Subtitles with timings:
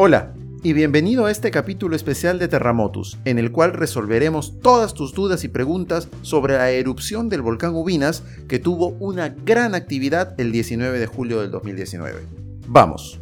[0.00, 0.32] Hola
[0.62, 5.42] y bienvenido a este capítulo especial de Terramotus, en el cual resolveremos todas tus dudas
[5.42, 11.00] y preguntas sobre la erupción del volcán Ubinas que tuvo una gran actividad el 19
[11.00, 12.20] de julio del 2019.
[12.68, 13.18] Vamos.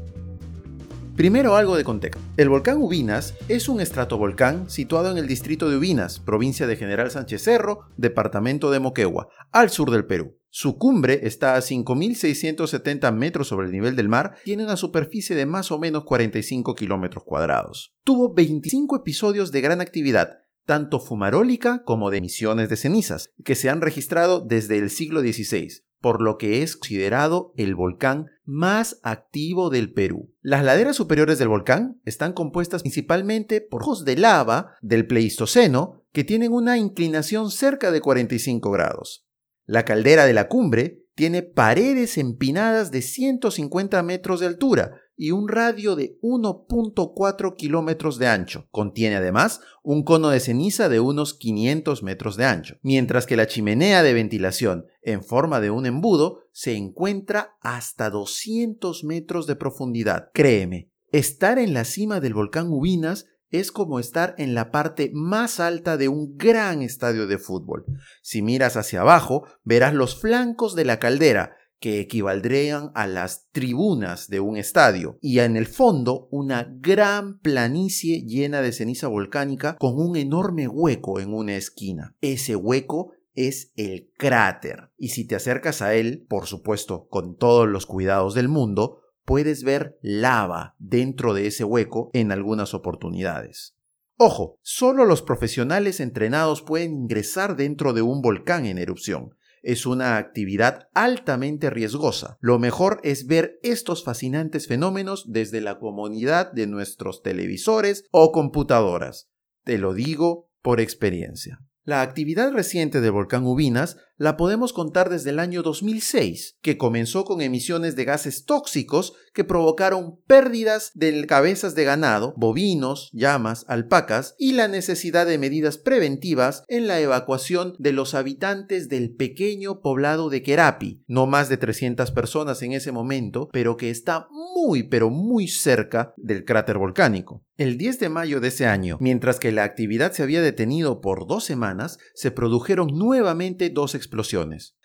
[1.17, 2.21] Primero algo de contexto.
[2.37, 7.11] El volcán Ubinas es un estratovolcán situado en el distrito de Ubinas, provincia de General
[7.11, 10.37] Sánchez Cerro, departamento de Moquegua, al sur del Perú.
[10.59, 15.45] Su cumbre está a 5.670 metros sobre el nivel del mar, tiene una superficie de
[15.45, 17.95] más o menos 45 kilómetros cuadrados.
[18.05, 23.69] Tuvo 25 episodios de gran actividad, tanto fumarólica como de emisiones de cenizas, que se
[23.69, 29.69] han registrado desde el siglo XVI, por lo que es considerado el volcán más activo
[29.69, 30.33] del Perú.
[30.41, 36.25] Las laderas superiores del volcán están compuestas principalmente por ojos de lava del Pleistoceno que
[36.25, 39.26] tienen una inclinación cerca de 45 grados.
[39.67, 45.49] La caldera de la cumbre tiene paredes empinadas de 150 metros de altura, y un
[45.49, 48.69] radio de 1.4 kilómetros de ancho.
[48.71, 53.47] Contiene además un cono de ceniza de unos 500 metros de ancho, mientras que la
[53.47, 60.31] chimenea de ventilación en forma de un embudo se encuentra hasta 200 metros de profundidad.
[60.35, 63.27] Créeme, estar en la cima del volcán Ubinas
[63.59, 67.85] es como estar en la parte más alta de un gran estadio de fútbol.
[68.23, 74.29] Si miras hacia abajo, verás los flancos de la caldera, que equivaldrían a las tribunas
[74.29, 79.99] de un estadio, y en el fondo una gran planicie llena de ceniza volcánica con
[80.01, 82.17] un enorme hueco en una esquina.
[82.21, 87.69] Ese hueco es el cráter, y si te acercas a él, por supuesto con todos
[87.69, 93.77] los cuidados del mundo, puedes ver lava dentro de ese hueco en algunas oportunidades.
[94.17, 100.17] Ojo, solo los profesionales entrenados pueden ingresar dentro de un volcán en erupción es una
[100.17, 102.39] actividad altamente riesgosa.
[102.41, 109.29] Lo mejor es ver estos fascinantes fenómenos desde la comunidad de nuestros televisores o computadoras.
[109.65, 111.59] Te lo digo por experiencia.
[111.83, 117.25] La actividad reciente del volcán Ubinas la podemos contar desde el año 2006, que comenzó
[117.25, 124.35] con emisiones de gases tóxicos que provocaron pérdidas de cabezas de ganado, bovinos, llamas, alpacas
[124.39, 130.31] y la necesidad de medidas preventivas en la evacuación de los habitantes del pequeño poblado
[130.31, 135.11] de Querapi, no más de 300 personas en ese momento, pero que está muy pero
[135.11, 137.43] muy cerca del cráter volcánico.
[137.59, 141.27] El 10 de mayo de ese año, mientras que la actividad se había detenido por
[141.27, 143.95] dos semanas, se produjeron nuevamente dos.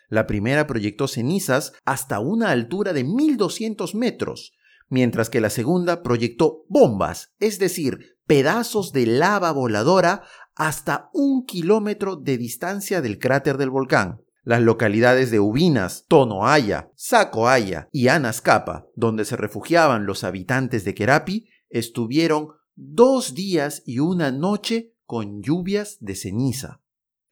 [0.08, 4.52] La primera proyectó cenizas hasta una altura de 1200 metros,
[4.88, 10.22] mientras que la segunda proyectó bombas, es decir, pedazos de lava voladora
[10.54, 14.20] hasta un kilómetro de distancia del cráter del volcán.
[14.44, 21.48] Las localidades de Ubinas, Tonoaya, Sacoaya y Anascapa, donde se refugiaban los habitantes de Querapi,
[21.70, 26.81] estuvieron dos días y una noche con lluvias de ceniza.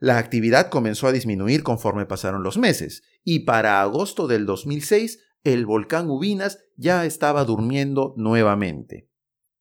[0.00, 5.66] La actividad comenzó a disminuir conforme pasaron los meses, y para agosto del 2006 el
[5.66, 9.10] volcán Ubinas ya estaba durmiendo nuevamente.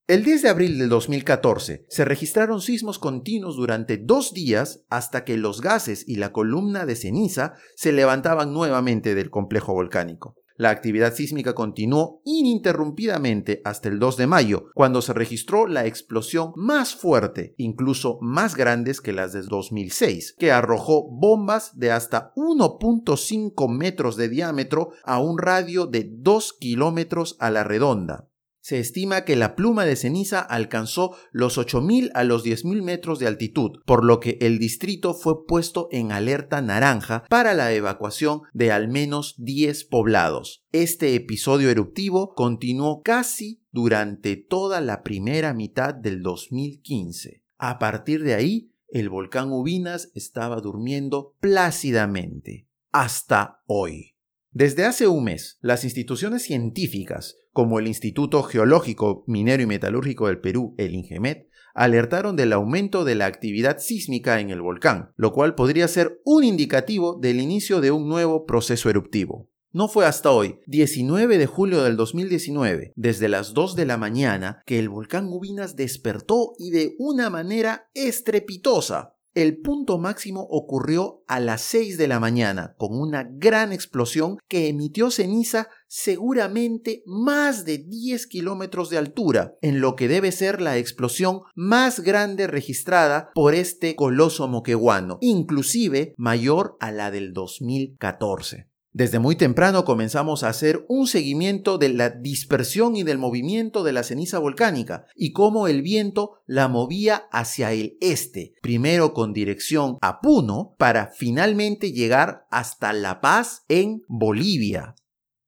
[0.07, 5.35] El 10 de abril del 2014 se registraron sismos continuos durante dos días hasta que
[5.35, 10.35] los gases y la columna de ceniza se levantaban nuevamente del complejo volcánico.
[10.59, 16.51] La actividad sísmica continuó ininterrumpidamente hasta el 2 de mayo, cuando se registró la explosión
[16.57, 23.69] más fuerte, incluso más grandes que las de 2006, que arrojó bombas de hasta 1.5
[23.69, 28.28] metros de diámetro a un radio de 2 kilómetros a la redonda.
[28.69, 33.25] Se estima que la pluma de ceniza alcanzó los 8.000 a los 10.000 metros de
[33.25, 38.71] altitud, por lo que el distrito fue puesto en alerta naranja para la evacuación de
[38.71, 40.67] al menos 10 poblados.
[40.71, 47.43] Este episodio eruptivo continuó casi durante toda la primera mitad del 2015.
[47.57, 52.67] A partir de ahí, el volcán Ubinas estaba durmiendo plácidamente.
[52.91, 54.18] Hasta hoy.
[54.51, 60.39] Desde hace un mes, las instituciones científicas, como el Instituto Geológico, Minero y Metalúrgico del
[60.39, 65.53] Perú, el INGEMET, alertaron del aumento de la actividad sísmica en el volcán, lo cual
[65.53, 69.51] podría ser un indicativo del inicio de un nuevo proceso eruptivo.
[69.71, 74.63] No fue hasta hoy, 19 de julio del 2019, desde las 2 de la mañana,
[74.65, 79.15] que el volcán Ubinas despertó y de una manera estrepitosa.
[79.39, 84.67] El punto máximo ocurrió a las 6 de la mañana, con una gran explosión que
[84.67, 90.77] emitió ceniza seguramente más de 10 kilómetros de altura, en lo que debe ser la
[90.77, 98.68] explosión más grande registrada por este coloso moqueguano, inclusive mayor a la del 2014.
[98.91, 103.93] Desde muy temprano comenzamos a hacer un seguimiento de la dispersión y del movimiento de
[103.93, 109.97] la ceniza volcánica y cómo el viento la movía hacia el este, primero con dirección
[110.01, 114.95] a Puno para finalmente llegar hasta La Paz en Bolivia.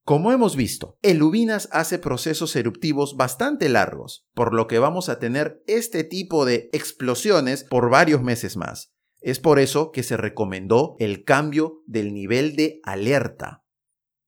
[0.03, 5.19] Como hemos visto, el Ubinas hace procesos eruptivos bastante largos, por lo que vamos a
[5.19, 8.90] tener este tipo de explosiones por varios meses más.
[9.21, 13.63] Es por eso que se recomendó el cambio del nivel de alerta.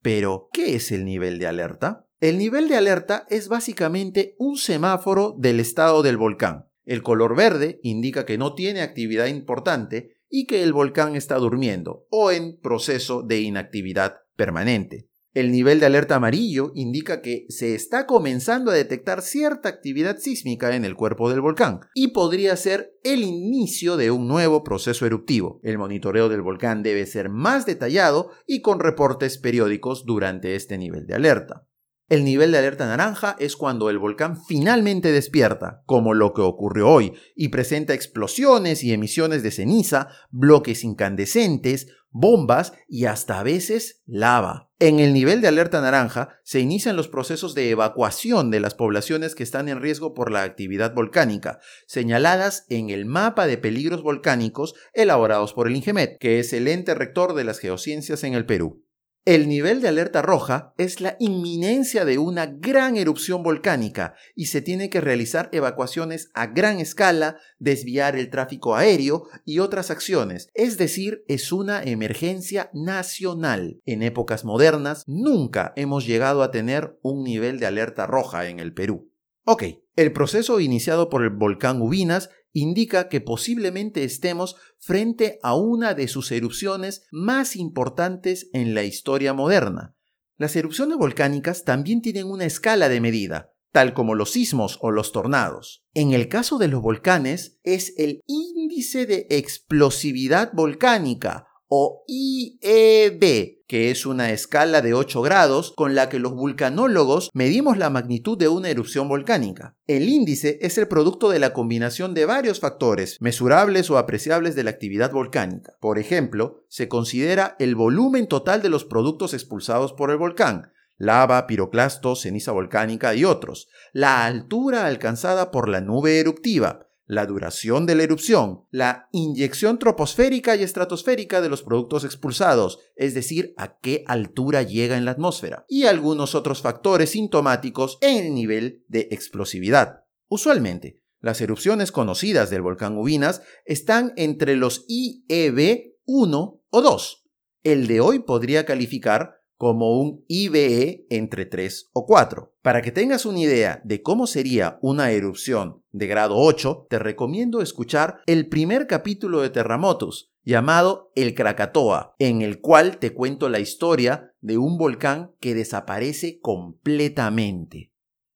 [0.01, 2.07] Pero, ¿qué es el nivel de alerta?
[2.19, 6.69] El nivel de alerta es básicamente un semáforo del estado del volcán.
[6.85, 12.05] El color verde indica que no tiene actividad importante y que el volcán está durmiendo
[12.09, 15.09] o en proceso de inactividad permanente.
[15.33, 20.75] El nivel de alerta amarillo indica que se está comenzando a detectar cierta actividad sísmica
[20.75, 25.59] en el cuerpo del volcán y podría ser el inicio de un nuevo proceso eruptivo.
[25.63, 31.07] El monitoreo del volcán debe ser más detallado y con reportes periódicos durante este nivel
[31.07, 31.67] de alerta.
[32.09, 36.89] El nivel de alerta naranja es cuando el volcán finalmente despierta, como lo que ocurrió
[36.89, 44.01] hoy, y presenta explosiones y emisiones de ceniza, bloques incandescentes, bombas y hasta a veces
[44.05, 44.69] lava.
[44.79, 49.33] En el nivel de alerta naranja se inician los procesos de evacuación de las poblaciones
[49.33, 54.75] que están en riesgo por la actividad volcánica, señaladas en el mapa de peligros volcánicos
[54.93, 58.82] elaborados por el INGEMET, que es el ente rector de las geociencias en el Perú.
[59.25, 64.61] El nivel de alerta roja es la inminencia de una gran erupción volcánica y se
[64.61, 70.77] tiene que realizar evacuaciones a gran escala, desviar el tráfico aéreo y otras acciones, es
[70.77, 73.79] decir, es una emergencia nacional.
[73.85, 78.73] En épocas modernas nunca hemos llegado a tener un nivel de alerta roja en el
[78.73, 79.09] Perú.
[79.45, 79.63] Ok,
[79.95, 86.07] el proceso iniciado por el volcán Ubinas indica que posiblemente estemos frente a una de
[86.07, 89.95] sus erupciones más importantes en la historia moderna.
[90.37, 95.11] Las erupciones volcánicas también tienen una escala de medida, tal como los sismos o los
[95.11, 95.83] tornados.
[95.93, 103.89] En el caso de los volcanes es el índice de explosividad volcánica o IEB, que
[103.89, 108.47] es una escala de 8 grados con la que los vulcanólogos medimos la magnitud de
[108.47, 109.75] una erupción volcánica.
[109.87, 114.65] El índice es el producto de la combinación de varios factores, mesurables o apreciables de
[114.65, 115.73] la actividad volcánica.
[115.79, 121.47] Por ejemplo, se considera el volumen total de los productos expulsados por el volcán, lava,
[121.47, 127.95] piroclastos, ceniza volcánica y otros, la altura alcanzada por la nube eruptiva, la duración de
[127.95, 134.03] la erupción, la inyección troposférica y estratosférica de los productos expulsados, es decir, a qué
[134.07, 140.05] altura llega en la atmósfera, y algunos otros factores sintomáticos en el nivel de explosividad.
[140.27, 147.25] Usualmente, las erupciones conocidas del volcán Ubinas están entre los IEB 1 o 2.
[147.63, 152.53] El de hoy podría calificar como un IBE entre 3 o 4.
[152.61, 157.61] Para que tengas una idea de cómo sería una erupción de grado 8, te recomiendo
[157.61, 163.61] escuchar el primer capítulo de Terramotus, llamado El Krakatoa, en el cual te cuento la
[163.61, 167.93] historia de un volcán que desaparece completamente.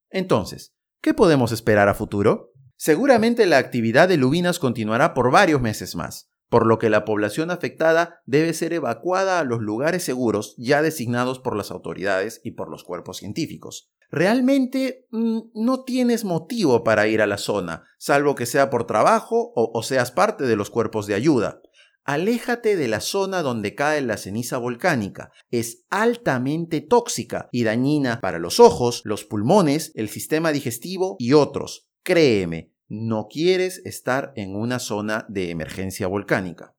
[0.10, 2.54] Entonces, ¿qué podemos esperar a futuro?
[2.78, 7.52] Seguramente la actividad de Lubinas continuará por varios meses más por lo que la población
[7.52, 12.70] afectada debe ser evacuada a los lugares seguros ya designados por las autoridades y por
[12.70, 13.92] los cuerpos científicos.
[14.10, 19.52] Realmente mm, no tienes motivo para ir a la zona, salvo que sea por trabajo
[19.56, 21.62] o, o seas parte de los cuerpos de ayuda.
[22.06, 25.34] Aléjate de la zona donde cae la ceniza volcánica.
[25.52, 31.90] Es altamente tóxica y dañina para los ojos, los pulmones, el sistema digestivo y otros.
[32.04, 36.74] Créeme, no quieres estar en una zona de emergencia volcánica.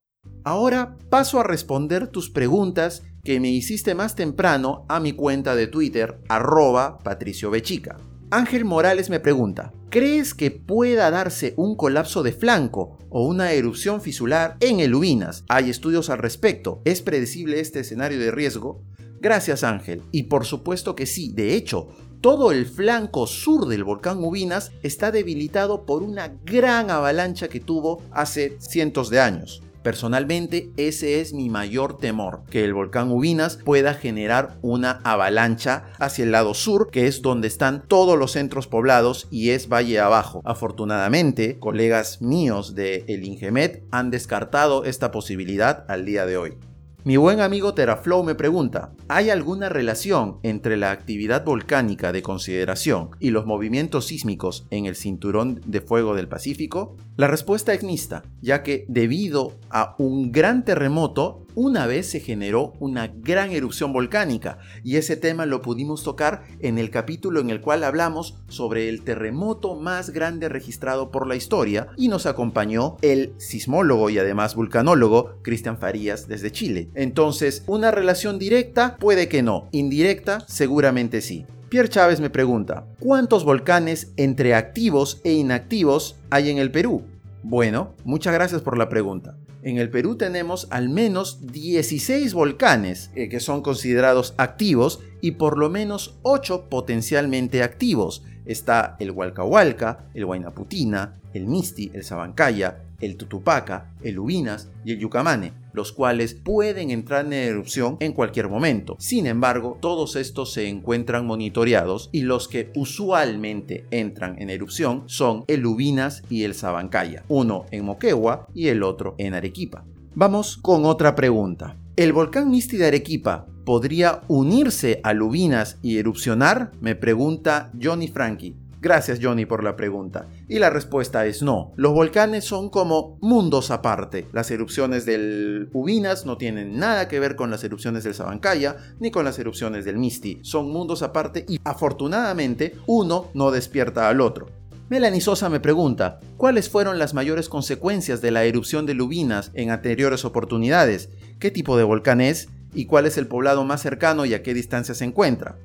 [0.45, 5.67] Ahora paso a responder tus preguntas que me hiciste más temprano a mi cuenta de
[5.67, 7.97] Twitter, arroba Patricio Bechica.
[8.31, 14.03] Ángel Morales me pregunta, ¿crees que pueda darse un colapso de flanco o una erupción
[14.03, 15.45] fisular en el Ubinas?
[15.49, 16.83] Hay estudios al respecto.
[16.85, 18.85] ¿Es predecible este escenario de riesgo?
[19.21, 20.03] Gracias Ángel.
[20.13, 21.33] Y por supuesto que sí.
[21.33, 21.89] De hecho,
[22.21, 28.03] todo el flanco sur del volcán Ubinas está debilitado por una gran avalancha que tuvo
[28.11, 29.63] hace cientos de años.
[29.83, 36.25] Personalmente, ese es mi mayor temor, que el volcán Ubinas pueda generar una avalancha hacia
[36.25, 40.43] el lado sur, que es donde están todos los centros poblados y es valle abajo.
[40.45, 46.59] Afortunadamente, colegas míos de el Ingemet han descartado esta posibilidad al día de hoy.
[47.05, 53.11] Mi buen amigo Teraflow me pregunta, ¿hay alguna relación entre la actividad volcánica de consideración
[53.21, 56.97] y los movimientos sísmicos en el cinturón de fuego del Pacífico?
[57.19, 62.75] La respuesta es mixta, ya que debido a un gran terremoto, una vez se generó
[62.79, 67.61] una gran erupción volcánica, y ese tema lo pudimos tocar en el capítulo en el
[67.61, 73.33] cual hablamos sobre el terremoto más grande registrado por la historia, y nos acompañó el
[73.39, 76.89] sismólogo y además vulcanólogo Cristian Farías desde Chile.
[76.95, 81.47] Entonces, una relación directa puede que no, indirecta seguramente sí.
[81.69, 87.03] Pierre Chávez me pregunta, ¿cuántos volcanes entre activos e inactivos hay en el Perú?
[87.43, 89.37] Bueno, muchas gracias por la pregunta.
[89.63, 95.59] En el Perú tenemos al menos 16 volcanes eh, que son considerados activos y por
[95.59, 98.25] lo menos 8 potencialmente activos.
[98.47, 105.01] Está el Hualcahualca, el Huaynaputina, el Misti, el Sabancaya, el Tutupaca, el Ubinas y el
[105.01, 108.97] Yucamane, los cuales pueden entrar en erupción en cualquier momento.
[108.99, 115.45] Sin embargo, todos estos se encuentran monitoreados y los que usualmente entran en erupción son
[115.47, 119.85] el Ubinas y el Sabancaya, uno en Moquegua y el otro en Arequipa.
[120.17, 121.77] Vamos con otra pregunta.
[121.95, 126.73] ¿El volcán Misti de Arequipa podría unirse a Lubinas y erupcionar?
[126.81, 128.57] Me pregunta Johnny Frankie.
[128.81, 130.29] Gracias Johnny por la pregunta.
[130.49, 131.73] Y la respuesta es no.
[131.77, 134.27] Los volcanes son como mundos aparte.
[134.33, 139.11] Las erupciones del Ubinas no tienen nada que ver con las erupciones del Sabancaya ni
[139.11, 140.39] con las erupciones del Misti.
[140.43, 144.47] Son mundos aparte y afortunadamente uno no despierta al otro.
[144.91, 149.71] Melanie Sosa me pregunta, ¿cuáles fueron las mayores consecuencias de la erupción de Lubinas en
[149.71, 151.11] anteriores oportunidades?
[151.39, 152.49] ¿Qué tipo de volcán es?
[152.73, 155.57] ¿Y cuál es el poblado más cercano y a qué distancia se encuentra?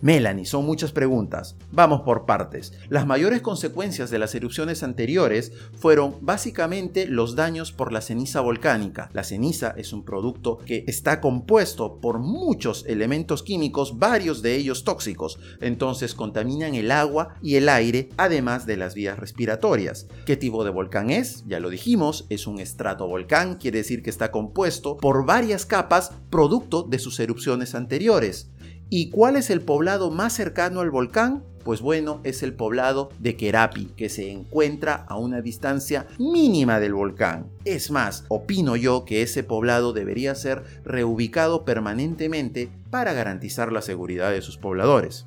[0.00, 1.56] Melanie, son muchas preguntas.
[1.72, 2.72] Vamos por partes.
[2.88, 9.08] Las mayores consecuencias de las erupciones anteriores fueron básicamente los daños por la ceniza volcánica.
[9.12, 14.84] La ceniza es un producto que está compuesto por muchos elementos químicos, varios de ellos
[14.84, 20.06] tóxicos, entonces contaminan el agua y el aire, además de las vías respiratorias.
[20.24, 21.44] ¿Qué tipo de volcán es?
[21.46, 26.82] Ya lo dijimos, es un estratovolcán, quiere decir que está compuesto por varias capas producto
[26.82, 28.50] de sus erupciones anteriores.
[28.88, 31.42] ¿Y cuál es el poblado más cercano al volcán?
[31.64, 36.94] Pues bueno, es el poblado de Kerapi, que se encuentra a una distancia mínima del
[36.94, 37.48] volcán.
[37.64, 44.30] Es más, opino yo que ese poblado debería ser reubicado permanentemente para garantizar la seguridad
[44.30, 45.26] de sus pobladores.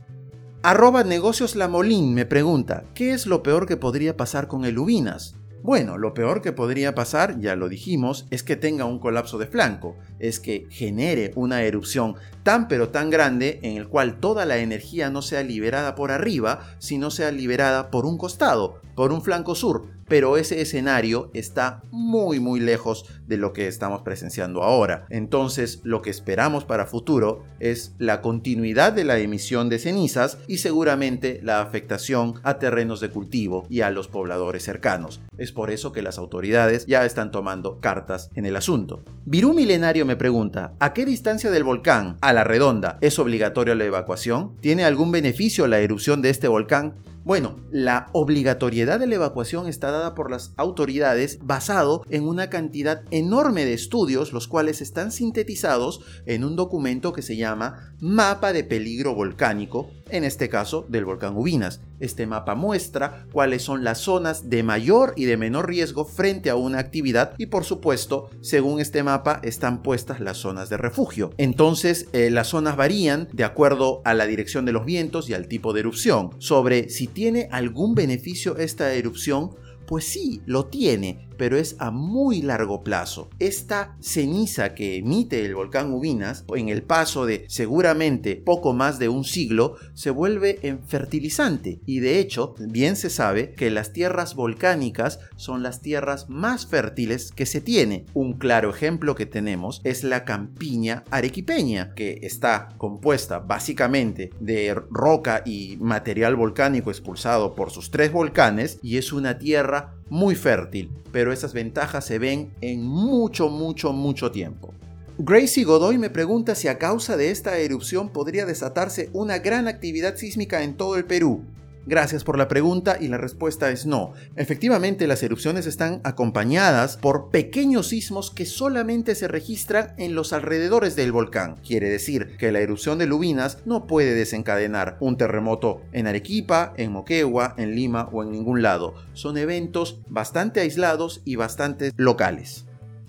[0.62, 5.36] Arroba negocios Lamolín me pregunta, ¿qué es lo peor que podría pasar con el Ubinas?
[5.62, 9.48] Bueno, lo peor que podría pasar, ya lo dijimos, es que tenga un colapso de
[9.48, 14.58] flanco, es que genere una erupción tan pero tan grande en el cual toda la
[14.58, 19.56] energía no sea liberada por arriba, sino sea liberada por un costado, por un flanco
[19.56, 25.06] sur, pero ese escenario está muy muy lejos de lo que estamos presenciando ahora.
[25.10, 30.58] Entonces lo que esperamos para futuro es la continuidad de la emisión de cenizas y
[30.58, 35.22] seguramente la afectación a terrenos de cultivo y a los pobladores cercanos.
[35.38, 39.04] Es por eso que las autoridades ya están tomando cartas en el asunto.
[39.26, 43.86] Virú Milenario me pregunta, ¿a qué distancia del volcán, a la redonda, es obligatoria la
[43.86, 44.58] evacuación?
[44.60, 46.96] ¿Tiene algún beneficio la erupción de este volcán?
[47.24, 53.04] Bueno, la obligatoriedad de la evacuación está dada por las autoridades basado en una cantidad
[53.12, 58.64] enorme de estudios, los cuales están sintetizados en un documento que se llama Mapa de
[58.64, 61.82] Peligro Volcánico, en este caso del volcán Ubinas.
[62.00, 66.56] Este mapa muestra cuáles son las zonas de mayor y de menor riesgo frente a
[66.56, 71.32] una actividad y por supuesto, según este mapa, están puestas las zonas de refugio.
[71.38, 75.48] Entonces, eh, las zonas varían de acuerdo a la dirección de los vientos y al
[75.48, 76.32] tipo de erupción.
[76.40, 79.52] Sobre si tiene algún beneficio esta erupción,
[79.86, 83.30] pues sí, lo tiene, pero es a muy largo plazo.
[83.40, 89.08] Esta ceniza que emite el volcán Ubinas, en el paso de seguramente poco más de
[89.08, 94.36] un siglo, se vuelve en fertilizante y de hecho bien se sabe que las tierras
[94.36, 98.06] volcánicas son las tierras más fértiles que se tiene.
[98.14, 105.42] Un claro ejemplo que tenemos es la campiña arequipeña, que está compuesta básicamente de roca
[105.46, 111.32] y material volcánico expulsado por sus tres volcanes y es una tierra muy fértil, pero
[111.32, 114.74] esas ventajas se ven en mucho, mucho, mucho tiempo.
[115.18, 120.16] Gracie Godoy me pregunta si a causa de esta erupción podría desatarse una gran actividad
[120.16, 121.44] sísmica en todo el Perú.
[121.86, 124.14] Gracias por la pregunta y la respuesta es no.
[124.36, 130.96] Efectivamente, las erupciones están acompañadas por pequeños sismos que solamente se registran en los alrededores
[130.96, 131.56] del volcán.
[131.66, 136.92] Quiere decir que la erupción de Lubinas no puede desencadenar un terremoto en Arequipa, en
[136.92, 138.94] Moquegua, en Lima o en ningún lado.
[139.14, 142.66] Son eventos bastante aislados y bastante locales.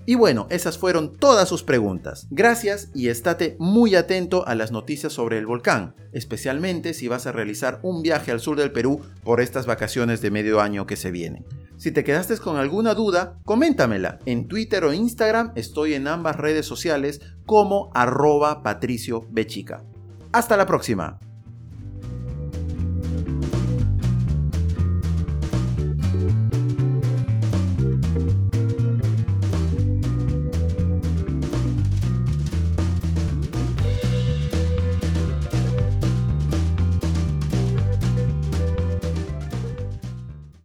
[0.06, 2.26] Y bueno, esas fueron todas sus preguntas.
[2.30, 7.32] Gracias y estate muy atento a las noticias sobre el volcán, especialmente si vas a
[7.32, 11.10] realizar un viaje al sur del Perú por estas vacaciones de medio año que se
[11.10, 11.44] vienen.
[11.76, 14.18] Si te quedaste con alguna duda, coméntamela.
[14.26, 19.84] En Twitter o Instagram estoy en ambas redes sociales como arroba patricio bechica.
[20.32, 21.18] Hasta la próxima.